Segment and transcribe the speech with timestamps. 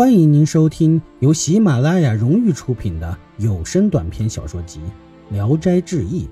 [0.00, 4.80] 欢迎您收听由喜马拉雅荣誉出品的有声短篇小说集
[5.30, 6.24] 《聊斋志异》，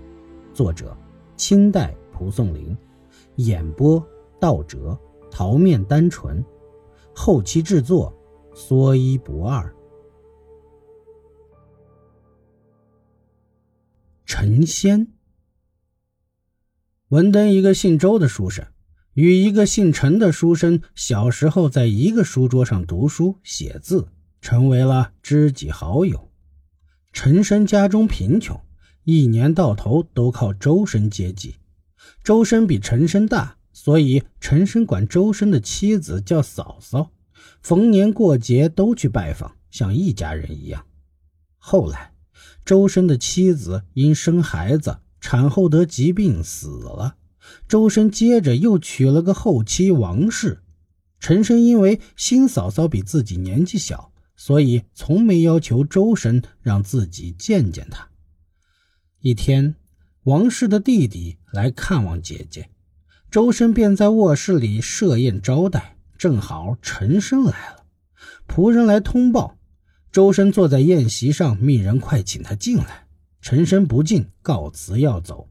[0.55, 0.97] 作者
[1.37, 2.75] 清代蒲松龄，
[3.37, 4.03] 演播
[4.41, 4.99] 道哲、
[5.31, 6.43] 桃面单纯，
[7.15, 8.11] 后期制作
[8.55, 9.71] 说一不二。
[14.25, 15.09] 陈仙，
[17.09, 18.65] 文登一个姓周的书生。
[19.19, 24.07] 与一个姓陈的书生小时候在一个书桌上读书写字，
[24.41, 26.31] 成为了知己好友。
[27.13, 28.61] 陈生家中贫穷，
[29.03, 31.57] 一年到头都靠周生接济。
[32.23, 37.11] 周生比陈生大，所以陈生管周生的妻子叫嫂嫂，
[37.61, 40.87] 逢年过节都去拜访，像一家人一样。
[41.57, 42.13] 后来，
[42.65, 47.17] 周生的妻子因生孩子，产后得疾病死了。
[47.67, 50.63] 周深接着又娶了个后妻王氏。
[51.21, 58.09] 陈深因为新嫂嫂比自己年纪小，所以从没要求周深让自己见见她。
[59.21, 59.75] 一天，
[60.23, 62.71] 王氏的弟弟来看望姐姐，
[63.31, 65.97] 周深便在卧室里设宴招待。
[66.17, 67.85] 正好陈深来了，
[68.49, 69.57] 仆人来通报，
[70.11, 73.07] 周深坐在宴席上，命人快请他进来。
[73.41, 75.49] 陈深不进，告辞要走。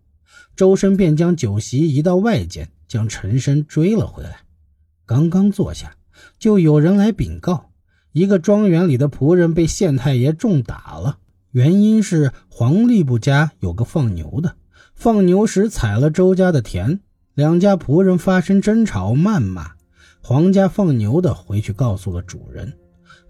[0.55, 4.39] 周深便将酒席移到外间，将陈深追了回来。
[5.05, 5.95] 刚刚坐下，
[6.39, 7.69] 就有人来禀告，
[8.11, 11.19] 一个庄园里的仆人被县太爷重打了，
[11.51, 14.55] 原因是黄吏部家有个放牛的，
[14.95, 16.99] 放牛时踩了周家的田，
[17.35, 19.71] 两家仆人发生争吵，谩骂。
[20.21, 22.73] 黄家放牛的回去告诉了主人，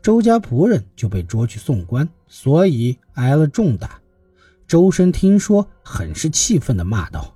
[0.02, 4.02] 周家仆人就被捉去送官，所以挨了重打。
[4.68, 7.34] 周深听说，很是气愤地骂道：“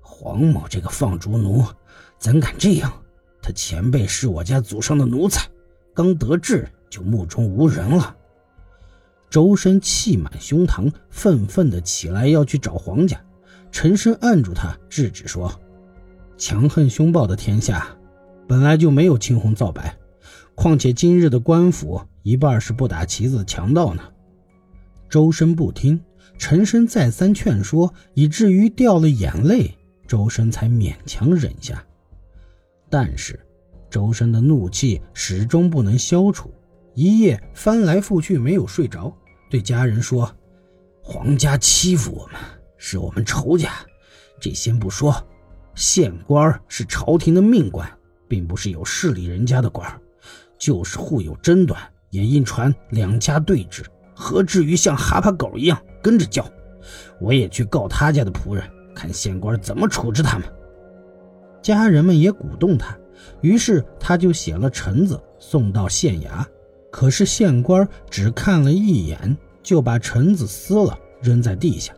[0.00, 1.64] 黄某这个放逐奴，
[2.18, 2.92] 怎敢这样？
[3.42, 5.48] 他前辈是我家祖上的奴才，
[5.92, 8.16] 刚得志就目中无人了。”
[9.28, 13.20] 周深气满胸膛，愤愤地起来要去找黄家。
[13.72, 15.52] 陈深按住他，制止说
[16.38, 17.88] ：“强横凶暴的天下，
[18.46, 19.98] 本来就没有青红皂白，
[20.54, 24.02] 况且今日的官府一半是不打旗子的强盗呢。”
[25.10, 26.00] 周深不听。
[26.38, 29.76] 陈深再三劝说，以至于掉了眼泪，
[30.06, 31.84] 周深才勉强忍下。
[32.88, 33.38] 但是，
[33.90, 36.54] 周深的怒气始终不能消除，
[36.94, 39.12] 一夜翻来覆去没有睡着，
[39.50, 40.32] 对家人说
[41.02, 42.40] ：“皇家欺负我们，
[42.76, 43.72] 是我们仇家。
[44.40, 45.14] 这先不说，
[45.74, 47.90] 县官是朝廷的命官，
[48.28, 50.00] 并不是有势力人家的官，
[50.56, 51.78] 就是互有争端，
[52.10, 53.82] 也因传两家对峙。”
[54.20, 56.44] 何至于像哈巴狗一样跟着叫？
[57.20, 60.48] 我也去告他家的仆人，看县官怎么处置他们。
[61.62, 62.98] 家人们也鼓动他，
[63.42, 66.44] 于是他就写了呈子送到县衙。
[66.90, 71.94] 可是县官只看了一眼，就把呈子撕了，扔在地下。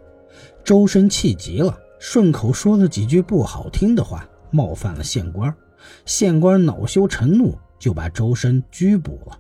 [0.63, 5.55] 周深气极了，顺口说了几句不好听的话，冒犯了县官。
[6.05, 9.39] 县官恼羞成怒，就把周深拘捕了。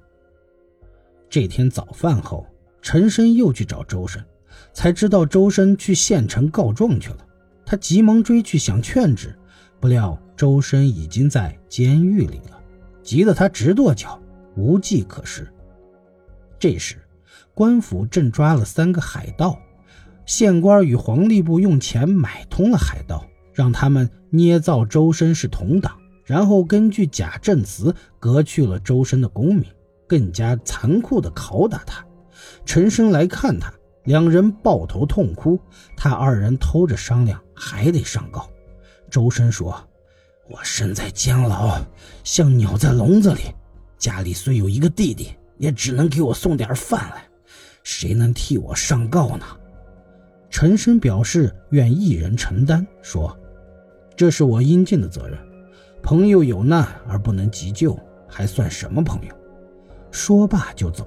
[1.28, 2.46] 这天早饭后。
[2.82, 4.24] 陈深又去找周深，
[4.72, 7.18] 才知道周深去县城告状去了。
[7.64, 9.36] 他急忙追去想劝止，
[9.78, 12.60] 不料周深已经在监狱里了，
[13.02, 14.20] 急得他直跺脚，
[14.56, 15.46] 无计可施。
[16.58, 16.96] 这时，
[17.54, 19.58] 官府正抓了三个海盗，
[20.26, 29.64] 县官与黄吏部用钱买通了海盗，让他们捏造周深是同党，然后根据假证词革去了周深的功名，
[30.08, 32.04] 更加残酷地拷打他。
[32.64, 33.72] 陈生来看他，
[34.04, 35.58] 两人抱头痛哭。
[35.96, 38.48] 他二人偷着商量，还得上告。
[39.10, 39.74] 周深说
[40.48, 41.80] ：“我身在监牢，
[42.24, 43.40] 像鸟在笼子里，
[43.98, 47.24] 家里虽有一个弟弟，也只能给我送点饭来，
[47.82, 49.44] 谁能替我上告呢？”
[50.48, 53.36] 陈生表示愿一人承担，说
[54.16, 55.38] ：“这是我应尽的责任。
[56.02, 59.34] 朋友有难而不能急救，还算什么朋友？”
[60.10, 61.06] 说罢就走。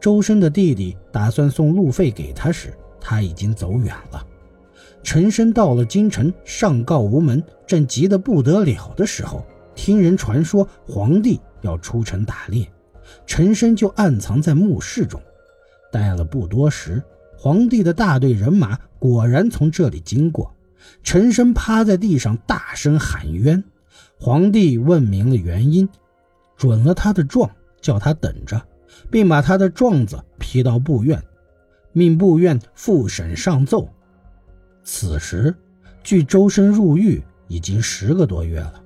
[0.00, 4.24] 周深的弟弟打算送路费给他时，他已经走远了。
[5.02, 12.70] 陈深到了京城，上告无门，正急得不得了的时候，听人传说皇帝要出城打猎，
[13.26, 15.20] 陈深就暗藏在墓室中。
[15.90, 17.02] 待了不多时，
[17.36, 20.52] 皇帝的大队人马果然从这里经过。
[21.02, 23.62] 陈深趴在地上大声喊冤，
[24.18, 25.88] 皇帝问明了原因，
[26.56, 27.50] 准了他的状，
[27.80, 28.60] 叫他等着。
[29.10, 31.22] 并把他的状子批到部院，
[31.92, 33.88] 命部院复审上奏。
[34.84, 35.54] 此时，
[36.02, 38.82] 距周深入狱已经十个多月了。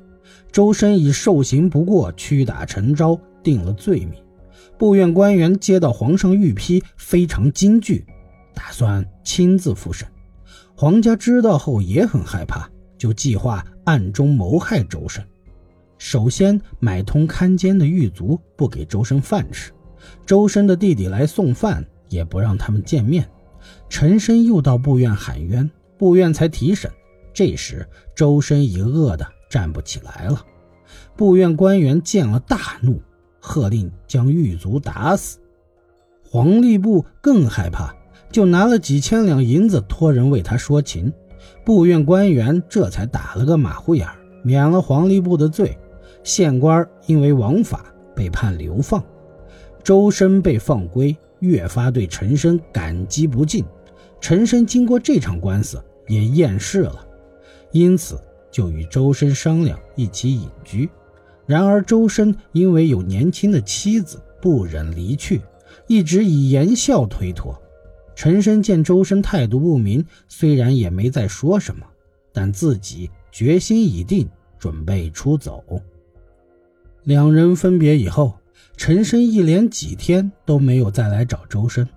[0.50, 4.22] 周深已受刑不过，屈打成招，定了罪名。
[4.78, 8.04] 部院官员接到皇上御批，非常惊惧，
[8.52, 10.06] 打算亲自复审。
[10.74, 12.68] 皇家知道后也很害怕，
[12.98, 15.24] 就计划暗中谋害周深。
[15.98, 19.70] 首先买通看监的狱卒，不给周深饭吃。
[20.26, 23.28] 周深的弟弟来送饭，也不让他们见面。
[23.88, 26.90] 陈深又到部院喊冤，部院才提审。
[27.32, 30.44] 这时周深已饿得站不起来了。
[31.16, 33.00] 部院官员见了大怒，
[33.40, 35.38] 喝令将狱卒打死。
[36.28, 37.94] 黄吏部更害怕，
[38.30, 41.12] 就拿了几千两银子托人为他说情。
[41.64, 44.08] 部院官员这才打了个马虎眼，
[44.42, 45.78] 免了黄吏部的罪。
[46.24, 47.84] 县官因为枉法
[48.14, 49.02] 被判流放。
[49.84, 53.64] 周深被放归，越发对陈深感激不尽。
[54.20, 57.04] 陈深经过这场官司也厌世了，
[57.72, 58.20] 因此
[58.50, 60.88] 就与周深商量一起隐居。
[61.46, 65.40] 然而周深因为有年轻的妻子，不忍离去，
[65.88, 67.60] 一直以言笑推脱。
[68.14, 71.84] 陈深见周深态度不明，虽然也没再说什么，
[72.32, 74.28] 但自己决心已定，
[74.60, 75.64] 准备出走。
[77.02, 78.34] 两人分别以后。
[78.76, 81.88] 陈深一连几天都没有再来找周深，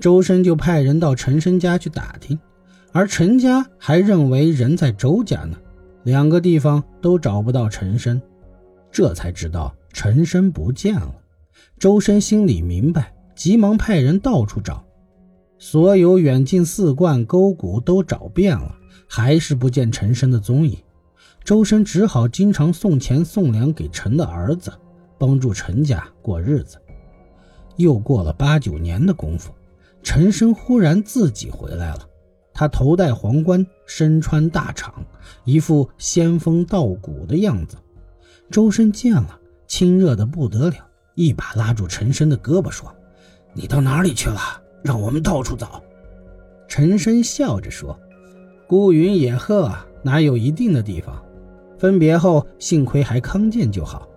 [0.00, 2.38] 周深就派人到陈深家去打听，
[2.92, 5.56] 而陈家还认为人在周家呢，
[6.04, 8.20] 两个地方都找不到陈深，
[8.90, 11.14] 这才知道陈深不见了。
[11.78, 14.84] 周深心里明白，急忙派人到处找，
[15.58, 18.74] 所有远近四观沟谷都找遍了，
[19.08, 20.78] 还是不见陈深的踪影。
[21.44, 24.72] 周深只好经常送钱送粮给陈的儿子。
[25.22, 26.78] 帮助陈家过日子，
[27.76, 29.52] 又过了八九年的功夫，
[30.02, 32.08] 陈生忽然自己回来了。
[32.52, 34.90] 他头戴皇冠，身穿大氅，
[35.44, 37.76] 一副仙风道骨的样子。
[38.50, 39.38] 周深见了，
[39.68, 40.74] 亲热的不得了，
[41.14, 42.92] 一把拉住陈深的胳膊说
[43.54, 44.40] ：“你到哪里去了？
[44.82, 45.80] 让我们到处找。”
[46.66, 47.96] 陈深笑着说
[48.66, 49.72] ：“孤云野鹤，
[50.02, 51.22] 哪有一定的地方？
[51.78, 54.08] 分别后，幸亏还康健就好。”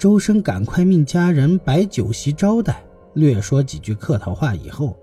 [0.00, 2.82] 周深赶快命家人摆酒席招待，
[3.12, 4.98] 略说几句客套话以后，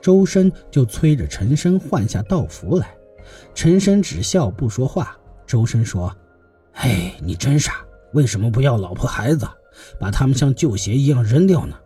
[0.00, 2.88] 周深就催着陈深换下道服来。
[3.54, 5.14] 陈深只笑不说话。
[5.46, 6.10] 周深说
[6.72, 7.84] ：“嘿，你真傻，
[8.14, 9.46] 为什么不要老婆孩子，
[9.98, 11.76] 把他们像旧鞋一样扔掉呢？”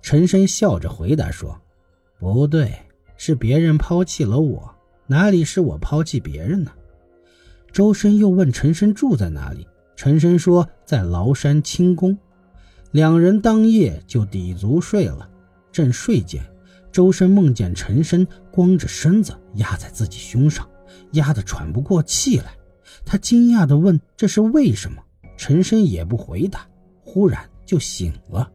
[0.00, 1.60] 陈深笑着回答说
[2.18, 2.72] ：“不对，
[3.18, 4.74] 是别人抛弃了我，
[5.06, 6.72] 哪里是我抛弃别人呢？”
[7.70, 9.66] 周深又问陈深住在哪里。
[10.00, 12.16] 陈深说：“在崂山清宫。”
[12.90, 15.28] 两人当夜就抵足睡了。
[15.70, 16.42] 正睡间，
[16.90, 20.66] 周深梦见陈深光着身子压在自己胸上，
[21.12, 22.54] 压得喘不过气来。
[23.04, 25.02] 他惊讶地问：“这是为什么？”
[25.36, 26.66] 陈深也不回答，
[27.04, 28.50] 忽然就醒了，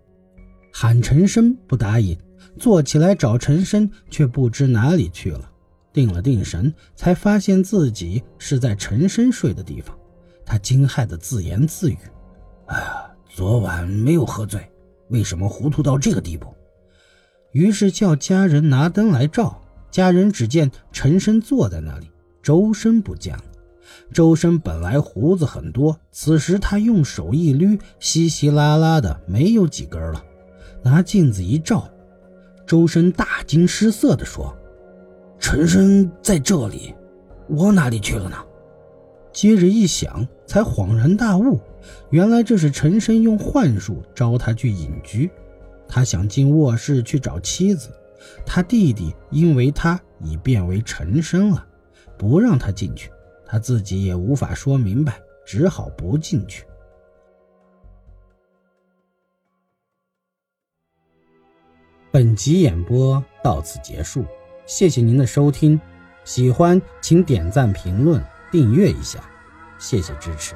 [0.74, 2.18] 喊陈深不答应，
[2.58, 5.48] 坐起来找陈深，却不知哪里去了。
[5.94, 9.96] 定了定神，才发现自己是在陈深睡的地方。
[10.46, 11.98] 他惊骇的自言自语
[12.68, 14.62] ：“哎呀，昨晚没有喝醉，
[15.10, 16.54] 为什么糊涂到这个地步？”
[17.52, 22.12] 于是叫家人拿灯来照，家人只见陈深坐在那里，
[22.44, 23.44] 周深不见了。
[24.14, 30.24] 周深本来胡子很多，此时他用手一捋，稀稀拉拉的没有几根了。
[30.84, 31.90] 拿镜子一照，
[32.68, 34.56] 周深大惊失色地说
[35.40, 36.94] ：“陈深在这里，
[37.48, 38.38] 我哪里去了呢？”
[39.36, 41.60] 接着一想，才恍然大悟，
[42.10, 45.30] 原来这是陈深用幻术招他去隐居。
[45.90, 47.90] 他想进卧室去找妻子，
[48.46, 51.68] 他弟弟因为他已变为陈深了，
[52.18, 53.12] 不让他进去，
[53.46, 56.66] 他自己也无法说明白，只好不进去。
[62.10, 64.24] 本集演播到此结束，
[64.66, 65.80] 谢谢您的收听，
[66.24, 68.24] 喜欢请点赞评论。
[68.56, 69.20] 订阅一下，
[69.78, 70.56] 谢谢支持。